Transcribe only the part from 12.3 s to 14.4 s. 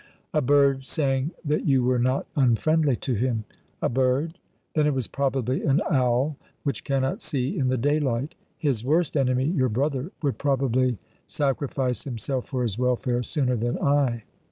for his welfare sooner than I."